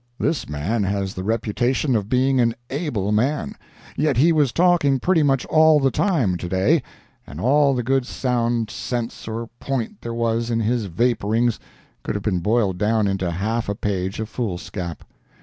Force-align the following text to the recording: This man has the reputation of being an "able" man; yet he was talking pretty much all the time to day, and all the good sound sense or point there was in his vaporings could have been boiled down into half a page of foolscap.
This 0.17 0.49
man 0.49 0.81
has 0.83 1.13
the 1.13 1.23
reputation 1.23 1.95
of 1.95 2.09
being 2.09 2.39
an 2.39 2.55
"able" 2.71 3.11
man; 3.11 3.53
yet 3.95 4.17
he 4.17 4.31
was 4.31 4.51
talking 4.51 4.99
pretty 4.99 5.21
much 5.21 5.45
all 5.45 5.79
the 5.79 5.91
time 5.91 6.37
to 6.37 6.49
day, 6.49 6.81
and 7.27 7.39
all 7.39 7.75
the 7.75 7.83
good 7.83 8.07
sound 8.07 8.71
sense 8.71 9.27
or 9.27 9.45
point 9.59 10.01
there 10.01 10.11
was 10.11 10.49
in 10.49 10.59
his 10.61 10.85
vaporings 10.85 11.59
could 12.01 12.15
have 12.15 12.23
been 12.23 12.39
boiled 12.39 12.79
down 12.79 13.05
into 13.07 13.29
half 13.29 13.69
a 13.69 13.75
page 13.75 14.19
of 14.19 14.27
foolscap. 14.27 15.03